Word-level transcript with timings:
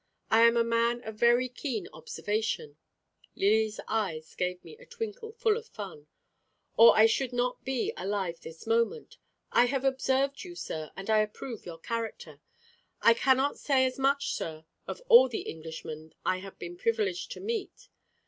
I 0.31 0.39
am 0.47 0.57
a 0.57 0.63
man 0.63 1.03
of 1.03 1.13
very 1.17 1.47
keen 1.47 1.87
observation" 1.93 2.77
Lily's 3.35 3.79
eyes 3.87 4.33
gave 4.33 4.63
me 4.63 4.75
a 4.77 4.85
twinkle 4.87 5.31
full 5.33 5.57
of 5.57 5.67
fun 5.67 6.07
"or 6.75 6.97
I 6.97 7.05
should 7.05 7.31
not 7.31 7.63
be 7.63 7.93
alive 7.95 8.39
this 8.41 8.65
moment. 8.65 9.19
I 9.51 9.65
have 9.65 9.85
observed 9.85 10.43
you, 10.43 10.55
sir, 10.55 10.89
and 10.97 11.07
I 11.07 11.19
approve 11.19 11.67
your 11.67 11.77
character. 11.77 12.41
I 13.03 13.13
cannot 13.13 13.59
say 13.59 13.85
as 13.85 13.99
much, 13.99 14.31
sir, 14.33 14.65
of 14.87 15.03
all 15.07 15.29
the 15.29 15.47
Englishmen 15.47 16.15
I 16.25 16.39
have 16.39 16.57
been 16.57 16.77
privileged 16.77 17.29
to 17.33 17.39
meet. 17.39 17.87